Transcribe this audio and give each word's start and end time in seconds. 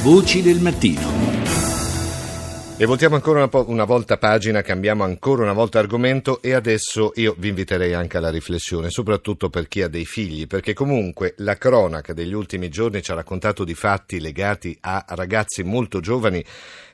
Voci 0.00 0.42
del 0.42 0.60
mattino. 0.60 1.00
E 2.76 2.86
voltiamo 2.86 3.16
ancora 3.16 3.42
una, 3.42 3.64
una, 3.66 3.84
volta 3.84 4.16
pagina, 4.16 4.62
cambiamo 4.62 5.02
ancora 5.02 5.42
una 5.42 5.52
volta 5.52 5.80
argomento 5.80 6.40
e 6.40 6.54
adesso 6.54 7.10
io 7.16 7.34
vi 7.36 7.48
inviterei 7.48 7.94
anche 7.94 8.16
alla 8.16 8.30
riflessione, 8.30 8.90
soprattutto 8.90 9.50
per 9.50 9.66
chi 9.66 9.82
ha 9.82 9.88
dei 9.88 10.04
figli, 10.04 10.46
perché 10.46 10.72
comunque 10.72 11.34
la 11.38 11.56
cronaca 11.56 12.12
degli 12.12 12.32
ultimi 12.32 12.68
giorni 12.68 13.02
ci 13.02 13.10
ha 13.10 13.16
raccontato 13.16 13.64
di 13.64 13.74
fatti 13.74 14.20
legati 14.20 14.78
a 14.82 15.04
ragazzi 15.08 15.64
molto 15.64 15.98
giovani 15.98 16.44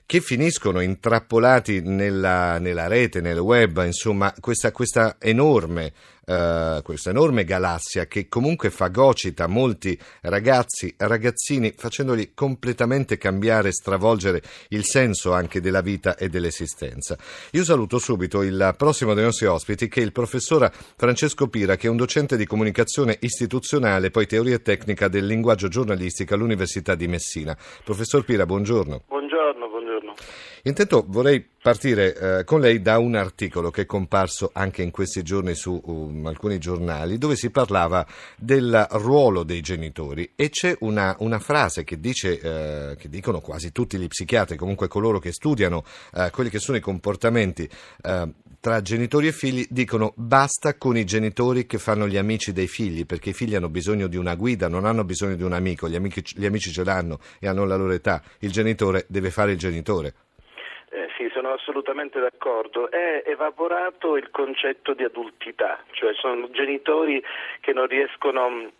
che 0.06 0.22
finiscono 0.22 0.80
intrappolati 0.80 1.82
nella, 1.82 2.58
nella 2.58 2.86
rete, 2.86 3.20
nel 3.20 3.38
web, 3.38 3.82
insomma, 3.84 4.32
questa, 4.40 4.72
questa 4.72 5.16
enorme 5.18 5.92
Uh, 6.26 6.80
questa 6.82 7.10
enorme 7.10 7.44
galassia 7.44 8.06
che 8.06 8.28
comunque 8.28 8.70
fagocita 8.70 9.46
molti 9.46 9.98
ragazzi, 10.22 10.94
ragazzini, 10.96 11.74
facendoli 11.76 12.32
completamente 12.32 13.18
cambiare, 13.18 13.72
stravolgere 13.72 14.42
il 14.68 14.84
senso 14.84 15.34
anche 15.34 15.60
della 15.60 15.82
vita 15.82 16.16
e 16.16 16.30
dell'esistenza. 16.30 17.18
Io 17.50 17.62
saluto 17.62 17.98
subito 17.98 18.42
il 18.42 18.74
prossimo 18.76 19.12
dei 19.12 19.24
nostri 19.24 19.46
ospiti, 19.46 19.88
che 19.88 20.00
è 20.00 20.04
il 20.04 20.12
professor 20.12 20.70
Francesco 20.96 21.48
Pira, 21.48 21.76
che 21.76 21.88
è 21.88 21.90
un 21.90 21.96
docente 21.96 22.38
di 22.38 22.46
comunicazione 22.46 23.18
istituzionale, 23.20 24.10
poi 24.10 24.26
teoria 24.26 24.54
e 24.54 24.62
tecnica 24.62 25.08
del 25.08 25.26
linguaggio 25.26 25.68
giornalistico 25.68 26.34
all'Università 26.34 26.94
di 26.94 27.06
Messina. 27.06 27.56
Professor 27.84 28.24
Pira, 28.24 28.46
buongiorno. 28.46 29.02
Buongiorno, 29.06 29.68
buongiorno. 29.68 30.14
Intanto 30.66 31.04
vorrei 31.06 31.46
partire 31.60 32.38
eh, 32.38 32.44
con 32.44 32.60
lei 32.60 32.80
da 32.80 32.98
un 32.98 33.14
articolo 33.14 33.70
che 33.70 33.82
è 33.82 33.86
comparso 33.86 34.50
anche 34.52 34.82
in 34.82 34.90
questi 34.90 35.22
giorni 35.22 35.54
su 35.54 35.78
um, 35.84 36.13
alcuni 36.24 36.58
giornali 36.58 37.18
dove 37.18 37.36
si 37.36 37.50
parlava 37.50 38.06
del 38.36 38.86
ruolo 38.92 39.42
dei 39.42 39.60
genitori. 39.60 40.32
E 40.34 40.50
c'è 40.50 40.76
una, 40.80 41.14
una 41.18 41.38
frase 41.38 41.84
che, 41.84 41.98
dice, 41.98 42.40
eh, 42.40 42.96
che 42.96 43.08
dicono 43.08 43.40
quasi 43.40 43.72
tutti 43.72 43.98
gli 43.98 44.06
psichiatri, 44.06 44.56
comunque 44.56 44.88
coloro 44.88 45.18
che 45.18 45.32
studiano 45.32 45.84
eh, 46.14 46.30
quelli 46.30 46.50
che 46.50 46.58
sono 46.58 46.76
i 46.76 46.80
comportamenti 46.80 47.68
eh, 48.02 48.32
tra 48.64 48.80
genitori 48.80 49.26
e 49.26 49.32
figli, 49.32 49.66
dicono 49.68 50.14
basta 50.16 50.76
con 50.76 50.96
i 50.96 51.04
genitori 51.04 51.66
che 51.66 51.78
fanno 51.78 52.08
gli 52.08 52.16
amici 52.16 52.50
dei 52.50 52.66
figli 52.66 53.04
perché 53.04 53.28
i 53.28 53.32
figli 53.34 53.54
hanno 53.54 53.68
bisogno 53.68 54.06
di 54.06 54.16
una 54.16 54.34
guida, 54.36 54.68
non 54.68 54.86
hanno 54.86 55.04
bisogno 55.04 55.34
di 55.34 55.42
un 55.42 55.52
amico, 55.52 55.86
gli 55.86 55.96
amici, 55.96 56.34
gli 56.34 56.46
amici 56.46 56.72
ce 56.72 56.82
l'hanno 56.82 57.18
e 57.38 57.46
hanno 57.46 57.66
la 57.66 57.76
loro 57.76 57.92
età, 57.92 58.22
il 58.38 58.50
genitore 58.50 59.04
deve 59.08 59.30
fare 59.30 59.52
il 59.52 59.58
genitore 59.58 60.14
sono 61.32 61.52
assolutamente 61.52 62.20
d'accordo. 62.20 62.90
È 62.90 63.22
evaporato 63.26 64.16
il 64.16 64.30
concetto 64.30 64.94
di 64.94 65.04
adultità, 65.04 65.82
cioè 65.92 66.12
sono 66.14 66.50
genitori 66.50 67.22
che 67.60 67.72
non 67.72 67.86
riescono 67.86 68.70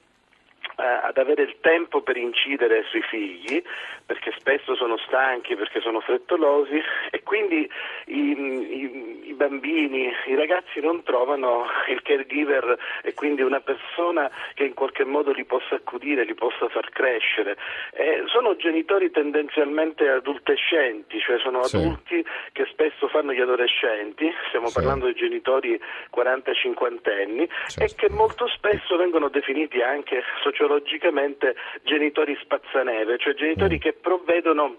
ad 0.76 1.16
avere 1.18 1.42
il 1.42 1.56
tempo 1.60 2.02
per 2.02 2.16
incidere 2.16 2.84
sui 2.88 3.02
figli, 3.02 3.62
perché 4.04 4.32
spesso 4.38 4.74
sono 4.74 4.96
stanchi, 4.98 5.54
perché 5.54 5.80
sono 5.80 6.00
frettolosi 6.00 6.80
e 7.10 7.22
quindi 7.22 7.68
i, 8.06 8.18
i, 8.18 9.28
i, 9.28 9.32
bambini, 9.34 10.12
i 10.26 10.34
ragazzi 10.34 10.80
non 10.80 11.02
trovano 11.02 11.66
il 11.88 12.02
caregiver 12.02 12.76
e 13.02 13.14
quindi 13.14 13.42
una 13.42 13.60
persona 13.60 14.30
che 14.54 14.64
in 14.64 14.74
qualche 14.74 15.04
modo 15.04 15.32
li 15.32 15.44
possa 15.44 15.76
accudire, 15.76 16.24
li 16.24 16.34
possa 16.34 16.68
far 16.68 16.88
crescere. 16.90 17.56
Eh, 17.92 18.24
sono 18.26 18.56
genitori 18.56 19.10
tendenzialmente 19.10 20.08
adultescenti, 20.08 21.20
cioè 21.20 21.38
sono 21.38 21.62
sì. 21.62 21.76
adulti 21.76 22.24
che 22.52 22.66
spesso 22.70 23.08
fanno 23.08 23.32
gli 23.32 23.40
adolescenti, 23.40 24.30
stiamo 24.48 24.68
sì. 24.68 24.74
parlando 24.74 25.06
di 25.06 25.14
genitori 25.14 25.80
40-50 26.14 27.22
anni, 27.22 27.48
sì. 27.66 27.82
e 27.82 27.94
che 27.94 28.10
molto 28.10 28.48
spesso 28.48 28.96
vengono 28.96 29.28
definiti 29.28 29.80
anche 29.80 30.22
sociologicamente 30.42 30.63
sociologicamente 30.64 31.54
genitori 31.82 32.36
spazzaneve, 32.40 33.18
cioè 33.18 33.34
genitori 33.34 33.76
mm. 33.76 33.80
che 33.80 33.92
provvedono 33.92 34.76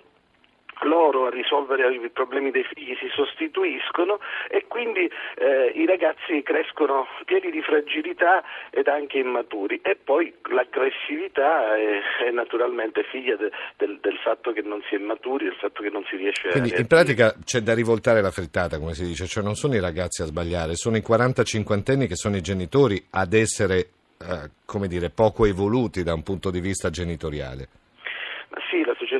loro 0.84 1.28
a 1.28 1.30
risolvere 1.30 1.88
i 1.96 2.10
problemi 2.10 2.52
dei 2.52 2.66
figli 2.66 2.98
si 3.00 3.08
sostituiscono 3.08 4.20
e 4.50 4.66
quindi 4.68 5.10
eh, 5.38 5.72
i 5.74 5.86
ragazzi 5.86 6.44
crescono 6.44 7.08
pieni 7.24 7.50
di 7.50 7.62
fragilità 7.62 8.44
ed 8.72 8.90
anche 8.90 9.20
immaturi 9.20 9.80
e 9.82 9.96
poi 9.96 10.34
l'aggressività 10.50 11.78
è, 11.78 12.28
è 12.28 12.32
naturalmente 12.32 13.04
figlia 13.10 13.38
de, 13.38 13.52
del, 13.78 14.00
del, 14.02 14.18
fatto 14.18 14.52
che 14.52 14.62
non 14.62 14.84
si 14.90 14.96
è 14.96 14.98
maturi, 14.98 15.46
del 15.46 15.56
fatto 15.56 15.82
che 15.82 15.90
non 15.90 16.04
si 16.10 16.18
riesce 16.18 16.50
quindi, 16.50 16.58
a... 16.58 16.74
Quindi 16.76 16.82
in 16.82 16.88
pratica 16.88 17.34
c'è 17.42 17.62
da 17.62 17.74
rivoltare 17.74 18.22
la 18.22 18.32
frittata 18.32 18.78
come 18.78 18.94
si 18.94 19.06
dice, 19.06 19.28
cioè 19.28 19.44
non 19.44 19.56
sono 19.56 19.76
i 19.76 19.80
ragazzi 19.80 20.24
a 20.24 20.26
sbagliare, 20.26 20.76
sono 20.76 20.98
i 20.98 21.04
40-50 21.08 21.92
anni 21.94 22.08
che 22.08 22.18
sono 22.18 22.36
i 22.36 22.42
genitori 22.42 23.02
ad 23.12 23.32
essere 23.32 23.95
eh, 24.18 24.50
come 24.66 24.88
dire, 24.88 25.10
poco 25.10 25.46
evoluti 25.46 26.04
da 26.04 26.14
un 26.14 26.24
punto 26.24 26.52
di 26.52 26.60
vista 26.60 26.90
genitoriale. 26.90 27.68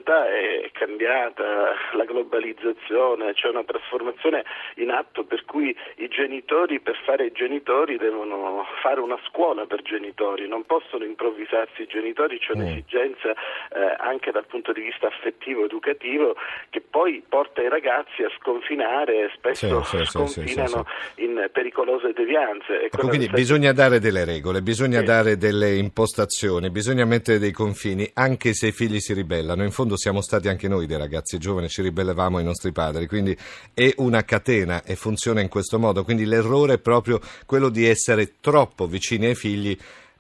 Sì, 0.06 0.14
società 0.14 0.30
è 0.30 0.70
cambiata, 0.72 1.74
la 1.94 2.06
globalizzazione, 2.06 3.34
c'è 3.34 3.50
una 3.50 3.64
trasformazione 3.64 4.44
in 4.76 4.92
atto 4.92 5.26
per 5.26 5.44
cui 5.46 5.76
i 5.98 6.08
genitori 6.08 6.80
per 6.80 6.96
fare 7.06 7.26
i 7.26 7.32
genitori 7.32 7.98
devono 7.98 8.64
fare 8.82 9.00
una 9.00 9.18
scuola 9.28 9.66
per 9.66 9.82
genitori, 9.82 10.48
non 10.48 10.64
possono 10.66 11.04
improvvisarsi 11.04 11.82
i 11.82 11.88
genitori, 11.88 12.38
c'è 12.38 12.56
mm. 12.56 12.60
un'esigenza 12.60 13.32
eh, 13.32 13.96
anche 13.98 14.32
dal 14.32 14.46
punto 14.46 14.72
di 14.72 14.82
vista 14.82 15.08
affettivo 15.08 15.66
educativo 15.66 16.36
che 16.70 16.82
poi 16.82 17.24
porta 17.28 17.62
i 17.62 17.70
ragazzi 17.70 18.22
a 18.22 18.30
sconfinare, 18.40 19.32
spesso 19.36 19.84
sì, 19.84 19.98
sì, 19.98 20.06
sconfinano 20.06 20.86
sì, 21.16 21.24
in 21.24 21.50
pericolose 21.52 22.14
devianze. 22.14 22.84
Ecco, 22.84 23.08
quindi 23.08 23.28
bisogna 23.30 23.72
dare 23.72 24.00
delle 24.00 24.24
regole, 24.24 24.62
bisogna 24.62 25.02
dare 25.02 25.38
delle 25.38 25.76
impostazioni, 25.76 26.70
bisogna 26.70 27.06
mettere 27.06 27.40
dei 27.40 27.52
confini, 27.52 28.10
anche 28.14 28.54
se 28.54 28.68
i 28.68 28.72
figli 28.72 29.00
si 29.00 29.14
ribellano. 29.14 29.64
In 29.64 29.72
fondo 29.72 29.95
siamo 29.96 30.22
stati 30.22 30.48
anche 30.48 30.68
noi 30.68 30.86
dei 30.86 30.98
ragazzi 30.98 31.38
giovani, 31.38 31.70
ci 31.70 31.82
ribellevamo 31.82 32.38
ai 32.38 32.44
nostri 32.44 32.72
padri, 32.72 33.08
quindi 33.08 33.38
è 33.74 33.94
una 33.98 34.24
catena 34.24 34.84
e 34.84 34.96
funziona 34.96 35.42
in 35.42 35.50
questo 35.50 35.80
modo. 35.80 36.04
Quindi 36.04 36.26
l'errore 36.26 36.74
è 36.74 36.80
proprio 36.80 37.20
quello 37.46 37.70
di 37.70 37.86
essere 37.86 38.36
troppo 38.40 38.88
vicini 38.88 39.28
ai 39.28 39.36
figli 39.36 39.78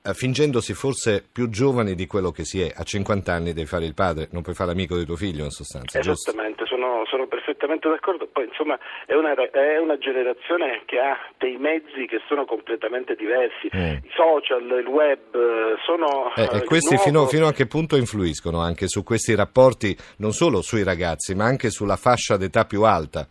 eh, 0.08 0.14
fingendosi 0.14 0.75
forse 0.75 1.25
più 1.30 1.50
giovani 1.50 1.96
di 1.96 2.06
quello 2.06 2.31
che 2.31 2.46
si 2.46 2.62
è. 2.62 2.72
A 2.74 2.84
50 2.84 3.34
anni 3.34 3.53
devi 3.53 3.66
fare 3.66 3.85
il 3.85 3.96
padre, 3.96 4.28
non 4.31 4.44
puoi 4.44 4.53
fare 4.53 4.72
amico 4.72 4.96
di 4.96 5.03
tuo 5.03 5.16
figlio 5.16 5.44
in 5.44 5.50
sostanza. 5.50 5.97
Esattamente, 5.97 6.54
sono, 6.85 7.06
sono, 7.06 7.28
perfettamente 7.28 7.90
d'accordo. 7.90 8.28
Poi 8.31 8.46
insomma 8.46 8.78
è 9.06 9.13
una, 9.13 9.34
è 9.34 9.78
una, 9.78 9.97
generazione 9.97 10.84
che 10.85 11.00
ha 11.00 11.18
dei 11.38 11.57
mezzi 11.57 12.06
che 12.06 12.22
sono 12.28 12.46
completamente 12.46 13.16
diversi. 13.16 13.69
Mm. 13.75 14.03
I 14.03 14.12
social, 14.13 14.62
il 14.63 14.88
web, 14.88 15.34
eh, 15.34 15.75
sono... 15.84 16.34
Eh, 16.35 16.57
e 16.57 16.63
questi 16.63 16.96
nuovo... 16.96 17.03
fino, 17.03 17.25
fino 17.28 17.47
a 17.47 17.51
che 17.51 17.66
punto 17.66 17.96
influiscono 17.96 18.59
anche 18.59 18.88
su 18.88 19.03
questi 19.03 19.35
rapporti, 19.35 19.96
non 20.18 20.31
solo 20.31 20.62
sui 20.62 20.84
ragazzi, 20.84 21.34
ma 21.34 21.46
anche 21.46 21.69
sulla 21.69 21.96
fascia 21.96 22.38
d'età 22.38 22.66
più 22.66 22.84
alta? 22.84 23.28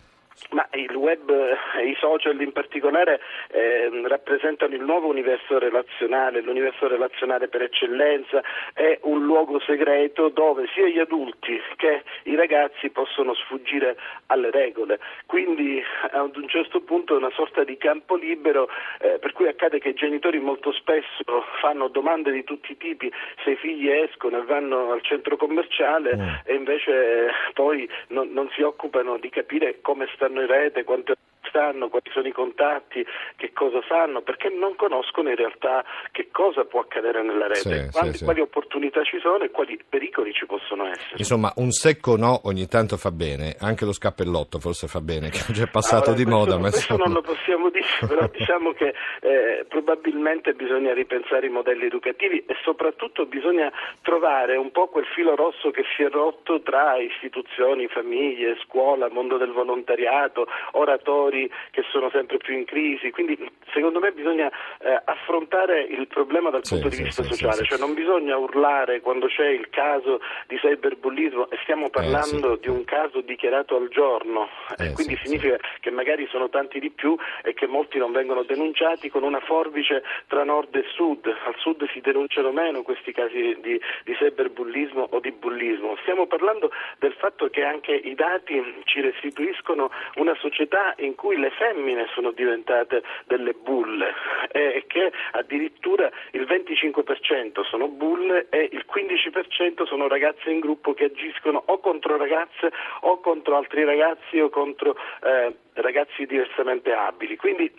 Web 1.04 1.30
e 1.30 1.86
i 1.86 1.96
social 2.00 2.40
in 2.40 2.52
particolare 2.52 3.20
eh, 3.50 3.90
rappresentano 4.06 4.74
il 4.74 4.80
nuovo 4.80 5.08
universo 5.08 5.58
relazionale, 5.58 6.40
l'universo 6.40 6.88
relazionale 6.88 7.48
per 7.48 7.60
eccellenza, 7.60 8.42
è 8.72 8.98
un 9.02 9.24
luogo 9.24 9.60
segreto 9.60 10.30
dove 10.30 10.66
sia 10.72 10.86
gli 10.86 10.98
adulti 10.98 11.60
che 11.76 12.02
i 12.24 12.34
ragazzi 12.34 12.88
possono 12.88 13.34
sfuggire 13.34 13.96
alle 14.26 14.50
regole. 14.50 14.98
Quindi 15.26 15.82
ad 16.10 16.36
un 16.36 16.48
certo 16.48 16.80
punto 16.80 17.14
è 17.14 17.18
una 17.18 17.32
sorta 17.34 17.64
di 17.64 17.76
campo 17.76 18.16
libero 18.16 18.68
eh, 19.00 19.18
per 19.18 19.32
cui 19.32 19.46
accade 19.46 19.78
che 19.78 19.90
i 19.90 19.94
genitori 19.94 20.38
molto 20.40 20.72
spesso 20.72 21.44
fanno 21.60 21.88
domande 21.88 22.30
di 22.30 22.44
tutti 22.44 22.72
i 22.72 22.76
tipi 22.78 23.12
se 23.42 23.50
i 23.50 23.56
figli 23.56 23.90
escono 23.90 24.38
e 24.38 24.44
vanno 24.44 24.92
al 24.92 25.02
centro 25.02 25.36
commerciale 25.36 26.16
mm. 26.16 26.28
e 26.44 26.54
invece 26.54 27.30
poi 27.52 27.88
non, 28.08 28.32
non 28.32 28.48
si 28.54 28.62
occupano 28.62 29.18
di 29.18 29.28
capire 29.28 29.80
come 29.82 30.08
stanno 30.14 30.40
in 30.40 30.46
rete, 30.46 30.84
konnte 30.94 31.14
stanno, 31.54 31.88
quali 31.88 32.10
sono 32.10 32.26
i 32.26 32.32
contatti, 32.32 33.06
che 33.36 33.52
cosa 33.52 33.80
fanno, 33.82 34.22
perché 34.22 34.48
non 34.48 34.74
conoscono 34.74 35.28
in 35.28 35.36
realtà 35.36 35.84
che 36.10 36.28
cosa 36.32 36.64
può 36.64 36.80
accadere 36.80 37.22
nella 37.22 37.46
rete, 37.46 37.84
sì, 37.84 37.90
quali, 37.92 38.12
sì, 38.14 38.24
quali 38.24 38.40
sì. 38.40 38.44
opportunità 38.44 39.04
ci 39.04 39.20
sono 39.20 39.44
e 39.44 39.50
quali 39.50 39.78
pericoli 39.88 40.32
ci 40.32 40.46
possono 40.46 40.86
essere. 40.86 41.14
Insomma, 41.16 41.52
un 41.56 41.70
secco 41.70 42.16
no 42.16 42.40
ogni 42.44 42.66
tanto 42.66 42.96
fa 42.96 43.12
bene, 43.12 43.54
anche 43.60 43.84
lo 43.84 43.92
scappellotto 43.92 44.58
forse 44.58 44.88
fa 44.88 45.00
bene, 45.00 45.30
che 45.34 45.44
oggi 45.48 45.62
è 45.62 45.70
passato 45.70 46.10
allora, 46.10 46.16
di 46.16 46.24
questo, 46.24 46.38
moda. 46.40 46.54
Ma 46.58 46.70
questo 46.70 46.92
insomma... 46.92 47.04
non 47.04 47.14
lo 47.14 47.22
possiamo 47.22 47.70
dire, 47.70 47.86
però 48.08 48.26
diciamo 48.26 48.72
che 48.72 48.94
eh, 49.20 49.64
probabilmente 49.68 50.54
bisogna 50.54 50.92
ripensare 50.92 51.46
i 51.46 51.50
modelli 51.50 51.86
educativi 51.86 52.44
e 52.46 52.56
soprattutto 52.64 53.26
bisogna 53.26 53.70
trovare 54.02 54.56
un 54.56 54.72
po' 54.72 54.88
quel 54.88 55.06
filo 55.06 55.36
rosso 55.36 55.70
che 55.70 55.84
si 55.94 56.02
è 56.02 56.10
rotto 56.10 56.60
tra 56.62 56.96
istituzioni, 56.96 57.86
famiglie, 57.86 58.56
scuola, 58.64 59.08
mondo 59.08 59.36
del 59.36 59.52
volontariato, 59.52 60.46
oratori 60.72 61.43
che 61.70 61.82
sono 61.90 62.10
sempre 62.10 62.38
più 62.38 62.54
in 62.54 62.64
crisi, 62.64 63.10
quindi 63.10 63.38
secondo 63.72 64.00
me 64.00 64.12
bisogna 64.12 64.50
eh, 64.80 65.00
affrontare 65.04 65.82
il 65.82 66.06
problema 66.06 66.50
dal 66.50 66.62
punto 66.62 66.90
sì, 66.90 66.96
di 66.96 67.02
vista 67.04 67.22
sì, 67.22 67.30
sociale, 67.30 67.62
sì, 67.62 67.64
cioè 67.66 67.78
non 67.78 67.94
bisogna 67.94 68.36
urlare 68.36 69.00
quando 69.00 69.26
c'è 69.26 69.48
il 69.48 69.68
caso 69.70 70.20
di 70.46 70.56
cyberbullismo 70.56 71.50
e 71.50 71.58
stiamo 71.62 71.90
parlando 71.90 72.56
di 72.56 72.68
un 72.68 72.84
caso 72.84 73.20
dichiarato 73.20 73.76
al 73.76 73.88
giorno, 73.88 74.48
Eh, 74.78 74.92
quindi 74.92 75.16
sì, 75.16 75.26
significa 75.26 75.58
che 75.80 75.90
magari 75.90 76.26
sono 76.30 76.48
tanti 76.48 76.78
di 76.80 76.90
più 76.90 77.16
e 77.42 77.54
che 77.54 77.66
molti 77.66 77.98
non 77.98 78.12
vengono 78.12 78.42
denunciati 78.42 79.10
con 79.10 79.22
una 79.22 79.40
forbice 79.40 80.02
tra 80.28 80.44
nord 80.44 80.74
e 80.76 80.84
sud, 80.94 81.26
al 81.26 81.54
sud 81.58 81.88
si 81.90 82.00
denunciano 82.00 82.52
meno 82.52 82.82
questi 82.82 83.12
casi 83.12 83.56
di, 83.60 83.80
di 84.04 84.14
cyberbullismo 84.14 85.08
o 85.10 85.20
di 85.20 85.32
bullismo, 85.32 85.96
stiamo 86.02 86.26
parlando 86.26 86.70
del 86.98 87.12
fatto 87.14 87.48
che 87.48 87.64
anche 87.64 87.92
i 87.94 88.14
dati 88.14 88.82
ci 88.84 89.00
restituiscono 89.00 89.90
una 90.16 90.34
società 90.40 90.94
in 90.98 91.14
cui 91.14 91.33
le 91.36 91.50
femmine 91.50 92.06
sono 92.14 92.30
diventate 92.30 93.02
delle 93.26 93.52
bulle 93.52 94.14
e 94.50 94.84
che 94.86 95.12
addirittura 95.32 96.10
il 96.32 96.42
25% 96.42 97.62
sono 97.64 97.88
bulle 97.88 98.46
e 98.50 98.68
il 98.72 98.84
15% 98.92 99.86
sono 99.86 100.08
ragazze 100.08 100.50
in 100.50 100.60
gruppo 100.60 100.94
che 100.94 101.04
agiscono 101.04 101.62
o 101.66 101.78
contro 101.78 102.16
ragazze 102.16 102.70
o 103.00 103.20
contro 103.20 103.56
altri 103.56 103.84
ragazzi 103.84 104.38
o 104.38 104.48
contro 104.48 104.96
eh, 105.22 105.54
ragazzi 105.74 106.26
diversamente 106.26 106.92
abili. 106.92 107.36
Quindi 107.36 107.70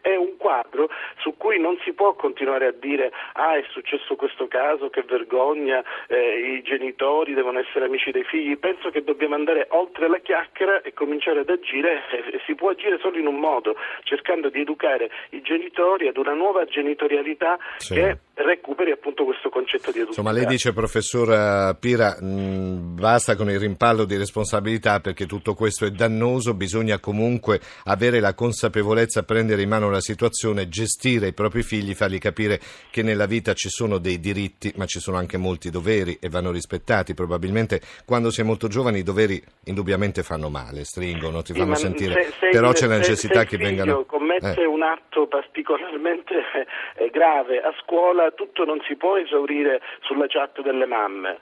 è 0.00 0.14
un 0.16 0.36
quadro 0.36 0.88
su 1.18 1.34
cui 1.36 1.58
non 1.60 1.78
si 1.84 1.92
può 1.92 2.14
continuare 2.14 2.66
a 2.66 2.72
dire 2.72 3.12
ah 3.34 3.56
è 3.56 3.64
successo 3.70 4.16
questo 4.16 4.46
caso, 4.48 4.90
che 4.90 5.02
vergogna, 5.02 5.82
eh, 6.08 6.56
i 6.56 6.62
genitori 6.62 7.34
devono 7.34 7.58
essere 7.60 7.86
amici 7.86 8.10
dei 8.10 8.24
figli. 8.24 8.56
Penso 8.58 8.90
che 8.90 9.02
dobbiamo 9.02 9.34
andare 9.34 9.66
oltre 9.70 10.08
la 10.08 10.18
chiacchiera 10.18 10.82
e 10.82 10.92
cominciare 10.92 11.40
ad 11.40 11.48
agire 11.50 12.02
e 12.10 12.40
si 12.46 12.54
può 12.54 12.70
agire 12.70 12.98
solo 13.00 13.18
in 13.18 13.26
un 13.26 13.36
modo, 13.36 13.76
cercando 14.02 14.48
di 14.50 14.60
educare 14.60 15.10
i 15.30 15.42
genitori 15.42 16.08
ad 16.08 16.16
una 16.16 16.34
nuova 16.34 16.64
genitorialità 16.64 17.58
Sì. 17.76 17.94
che 17.94 18.18
recuperi 18.34 18.90
appunto 18.90 19.24
questo 19.24 19.48
concetto 19.48 19.92
di 19.92 20.00
adultità. 20.00 20.20
Insomma, 20.20 20.32
lei 20.32 20.46
dice, 20.46 20.72
professor 20.72 21.76
Pira, 21.78 22.16
mh, 22.20 22.96
basta 22.98 23.36
con 23.36 23.48
il 23.48 23.58
rimpallo 23.58 24.04
di 24.04 24.16
responsabilità 24.16 25.00
perché 25.00 25.26
tutto 25.26 25.54
questo 25.54 25.84
è 25.86 25.90
dannoso, 25.90 26.54
bisogna 26.54 26.98
comunque 26.98 27.43
avere 27.84 28.20
la 28.20 28.34
consapevolezza, 28.34 29.22
prendere 29.24 29.62
in 29.62 29.68
mano 29.68 29.90
la 29.90 30.00
situazione, 30.00 30.68
gestire 30.68 31.28
i 31.28 31.32
propri 31.32 31.62
figli, 31.62 31.94
fargli 31.94 32.18
capire 32.18 32.60
che 32.90 33.02
nella 33.02 33.26
vita 33.26 33.52
ci 33.54 33.68
sono 33.68 33.98
dei 33.98 34.18
diritti, 34.20 34.72
ma 34.76 34.86
ci 34.86 35.00
sono 35.00 35.16
anche 35.16 35.36
molti 35.36 35.70
doveri 35.70 36.18
e 36.20 36.28
vanno 36.28 36.50
rispettati. 36.50 37.14
Probabilmente 37.14 37.80
quando 38.04 38.30
si 38.30 38.40
è 38.40 38.44
molto 38.44 38.68
giovani 38.68 38.98
i 39.00 39.02
doveri 39.02 39.42
indubbiamente 39.64 40.22
fanno 40.22 40.48
male, 40.48 40.84
stringono, 40.84 41.42
ti 41.42 41.52
Sì, 41.52 41.58
fanno 41.58 41.70
ma 41.70 41.76
sentire, 41.76 42.14
se- 42.24 42.32
se 42.40 42.48
però 42.50 42.72
c'è 42.72 42.86
la 42.86 42.96
necessità 42.98 43.40
se 43.40 43.46
che 43.46 43.56
vengano... 43.56 44.04
commette 44.04 44.60
Eh. 44.62 44.64
un 44.66 44.82
atto 44.82 45.26
particolarmente 45.26 46.34
eh, 46.96 47.10
grave 47.10 47.60
a 47.60 47.72
scuola, 47.82 48.30
tutto 48.32 48.64
non 48.64 48.80
si 48.86 48.96
può 48.96 49.16
esaurire 49.16 49.80
sulla 50.02 50.26
chat 50.28 50.62
delle 50.62 50.86
mamme. 50.86 51.38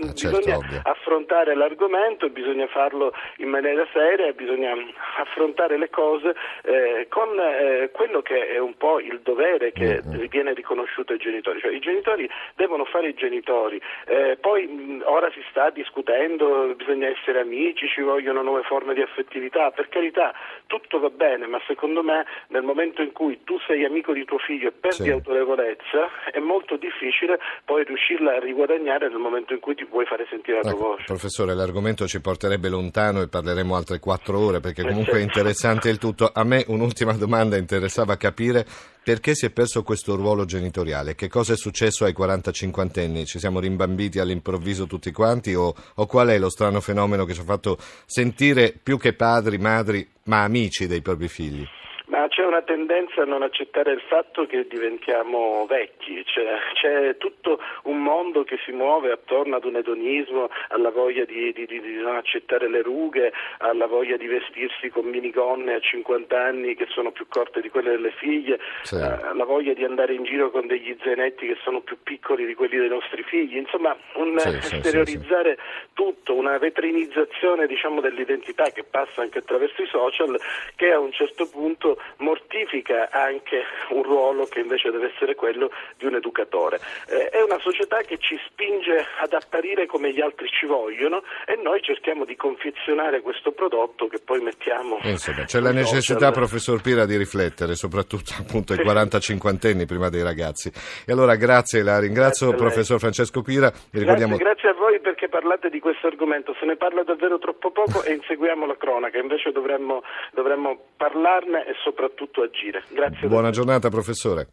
Ah, 0.00 0.12
certo, 0.14 0.38
bisogna 0.38 0.56
ovvio. 0.56 0.80
affrontare 0.82 1.54
l'argomento, 1.54 2.28
bisogna 2.30 2.66
farlo 2.68 3.12
in 3.38 3.48
maniera 3.48 3.86
seria, 3.92 4.32
bisogna 4.32 4.72
affrontare 4.72 5.42
le 5.76 5.90
cose 5.90 6.34
eh, 6.62 7.06
con 7.08 7.28
eh, 7.38 7.90
quello 7.92 8.22
che 8.22 8.48
è 8.48 8.58
un 8.58 8.76
po' 8.76 8.98
il 9.00 9.20
dovere 9.22 9.72
che 9.72 10.02
Mm-hmm. 10.04 10.26
viene 10.28 10.54
riconosciuto 10.54 11.12
ai 11.12 11.18
genitori. 11.18 11.60
Cioè, 11.60 11.72
I 11.72 11.78
genitori 11.78 12.28
devono 12.56 12.84
fare 12.84 13.08
i 13.08 13.14
genitori, 13.14 13.80
Eh, 14.06 14.36
poi 14.40 14.66
mh, 14.66 15.02
ora 15.04 15.30
si 15.32 15.40
sta 15.50 15.70
discutendo, 15.70 16.74
bisogna 16.76 17.08
essere 17.08 17.40
amici, 17.40 17.86
ci 17.88 18.00
vogliono 18.00 18.42
nuove 18.42 18.62
forme 18.62 18.94
di 18.94 19.00
affettività, 19.02 19.70
per 19.70 19.88
carità 19.88 20.32
tutto 20.66 20.98
va 20.98 21.10
bene, 21.10 21.46
ma 21.46 21.60
secondo 21.66 22.02
me 22.02 22.24
nel 22.48 22.62
momento 22.62 23.02
in 23.02 23.12
cui 23.12 23.40
tu 23.44 23.58
sei 23.66 23.84
amico 23.84 24.12
di 24.12 24.24
tuo 24.24 24.38
figlio 24.38 24.68
e 24.68 24.72
perdi 24.72 25.04
Sì. 25.04 25.10
autorevolezza 25.10 26.08
è 26.30 26.38
molto 26.38 26.76
difficile 26.76 27.38
poi 27.64 27.84
riuscirla 27.84 28.34
a 28.36 28.38
riguadagnare 28.40 29.08
nel 29.08 29.18
momento 29.18 29.52
in 29.52 29.60
cui 29.60 29.74
ti 29.74 29.84
vuoi 29.84 30.06
fare 30.06 30.26
sentire 30.30 30.58
la 30.58 30.62
tua 30.62 30.70
Ecco, 30.72 30.86
voce. 30.88 31.04
professore, 31.06 31.54
l'argomento 31.54 32.06
ci 32.06 32.20
porterebbe 32.20 32.68
lontano 32.68 33.22
e 33.22 33.28
parleremo 33.28 33.74
altre 33.74 33.98
quattro 33.98 34.38
ore 34.38 34.60
perché 34.60 34.82
Eh, 34.82 34.86
comunque 34.88 35.18
è 35.18 35.22
certo. 35.22 35.33
Interessante 35.34 35.88
il 35.88 35.98
tutto. 35.98 36.30
A 36.32 36.44
me 36.44 36.64
un'ultima 36.68 37.12
domanda 37.14 37.56
interessava 37.56 38.16
capire 38.16 38.64
perché 39.02 39.34
si 39.34 39.46
è 39.46 39.50
perso 39.50 39.82
questo 39.82 40.14
ruolo 40.14 40.44
genitoriale, 40.44 41.14
che 41.14 41.28
cosa 41.28 41.52
è 41.52 41.56
successo 41.56 42.04
ai 42.04 42.12
45 42.12 42.90
anni? 42.94 43.26
Ci 43.26 43.38
siamo 43.38 43.58
rimbambiti 43.58 44.18
all'improvviso 44.18 44.86
tutti 44.86 45.10
quanti 45.10 45.54
o, 45.54 45.74
o 45.94 46.06
qual 46.06 46.28
è 46.28 46.38
lo 46.38 46.48
strano 46.48 46.80
fenomeno 46.80 47.24
che 47.24 47.34
ci 47.34 47.40
ha 47.40 47.44
fatto 47.44 47.76
sentire 48.06 48.72
più 48.80 48.96
che 48.96 49.12
padri, 49.12 49.58
madri, 49.58 50.08
ma 50.24 50.44
amici 50.44 50.86
dei 50.86 51.02
propri 51.02 51.28
figli? 51.28 51.66
Ma 52.06 52.28
c'è 52.28 52.44
una 52.44 52.60
tendenza 52.60 53.22
a 53.22 53.24
non 53.24 53.42
accettare 53.42 53.92
il 53.92 54.00
fatto 54.02 54.44
che 54.44 54.66
diventiamo 54.68 55.64
vecchi, 55.66 56.22
cioè, 56.26 56.58
c'è 56.74 57.16
tutto 57.16 57.58
un 57.84 58.02
mondo 58.02 58.44
che 58.44 58.58
si 58.62 58.72
muove 58.72 59.10
attorno 59.10 59.56
ad 59.56 59.64
un 59.64 59.76
edonismo, 59.76 60.50
alla 60.68 60.90
voglia 60.90 61.24
di, 61.24 61.50
di- 61.54 61.64
di- 61.64 61.80
di 61.80 61.94
non 61.94 62.16
accettare 62.16 62.68
le 62.68 62.82
rughe, 62.82 63.32
alla 63.58 63.86
voglia 63.86 64.18
di 64.18 64.26
vestirsi 64.26 64.90
con 64.90 65.06
minigonne 65.06 65.74
a 65.76 65.80
50 65.80 66.38
anni 66.38 66.74
che 66.74 66.86
sono 66.90 67.10
più 67.10 67.26
corte 67.26 67.62
di 67.62 67.70
quelle 67.70 67.92
delle 67.92 68.10
figlie, 68.10 68.58
Sì. 68.82 68.96
eh, 68.96 69.00
alla 69.00 69.44
voglia 69.44 69.72
di 69.72 69.84
andare 69.84 70.12
in 70.12 70.24
giro 70.24 70.50
con 70.50 70.66
degli 70.66 70.94
zainetti 71.02 71.46
che 71.46 71.56
sono 71.62 71.80
più 71.80 71.96
piccoli 72.02 72.44
di 72.44 72.54
quelli 72.54 72.76
dei 72.76 72.88
nostri 72.90 73.22
figli, 73.22 73.56
insomma 73.56 73.96
un 74.16 74.38
Sì, 74.38 74.50
sì, 74.60 74.74
esteriorizzare 74.76 75.56
tutto, 75.94 76.34
una 76.34 76.58
vetrinizzazione 76.58 77.66
diciamo, 77.66 78.02
dell'identità 78.02 78.64
che 78.72 78.84
passa 78.84 79.22
anche 79.22 79.38
attraverso 79.38 79.80
i 79.80 79.86
social 79.86 80.38
che 80.76 80.92
a 80.92 80.98
un 80.98 81.10
certo 81.12 81.48
punto 81.48 81.92
mortifica 82.18 83.08
anche 83.10 83.62
un 83.90 84.02
ruolo 84.02 84.46
che 84.46 84.60
invece 84.60 84.90
deve 84.90 85.12
essere 85.14 85.34
quello 85.34 85.70
di 85.96 86.06
un 86.06 86.16
educatore. 86.16 86.80
Eh, 87.08 87.28
è 87.28 87.42
una 87.42 87.58
società 87.60 88.00
che 88.02 88.18
ci 88.18 88.38
spinge 88.46 89.06
ad 89.18 89.32
apparire 89.32 89.86
come 89.86 90.12
gli 90.12 90.20
altri 90.20 90.48
ci 90.48 90.66
vogliono 90.66 91.22
e 91.46 91.56
noi 91.62 91.82
cerchiamo 91.82 92.24
di 92.24 92.36
confezionare 92.36 93.20
questo 93.20 93.52
prodotto 93.52 94.06
che 94.06 94.18
poi 94.24 94.40
mettiamo. 94.40 94.98
Insomma, 95.02 95.44
c'è 95.44 95.60
la 95.60 95.72
necessità, 95.72 96.30
professor 96.30 96.80
Pira, 96.80 97.06
di 97.06 97.16
riflettere, 97.16 97.74
soprattutto 97.74 98.32
appunto 98.40 98.72
ai 98.72 98.82
45 98.82 99.50
anni 99.50 99.86
prima 99.86 100.08
dei 100.08 100.22
ragazzi. 100.22 100.70
E 101.06 101.12
allora 101.12 101.36
grazie, 101.36 101.82
la 101.82 101.98
ringrazio, 101.98 102.48
Grazie 102.48 102.64
professor 102.64 102.98
Francesco 102.98 103.42
Pira. 103.42 103.72
Ricordiamo... 103.92 104.36
Grazie, 104.36 104.44
grazie 104.44 104.68
a 104.70 104.74
voi 104.74 105.00
perché 105.00 105.28
parlate 105.28 105.68
di 105.68 105.80
questo 105.80 106.06
argomento, 106.06 106.54
se 106.58 106.66
ne 106.66 106.76
parla 106.76 107.02
davvero 107.02 107.38
troppo 107.38 107.70
poco 107.70 108.02
e 108.02 108.12
inseguiamo 108.12 108.66
la 108.66 108.76
cronaca, 108.76 109.18
invece 109.18 109.52
dovremmo, 109.52 110.02
dovremmo 110.32 110.78
parlarne 110.96 111.66
e 111.66 111.74
soprattutto 111.84 112.42
agire. 112.42 112.82
Grazie. 112.88 113.28
Buona 113.28 113.50
giornata, 113.50 113.90
professore. 113.90 114.48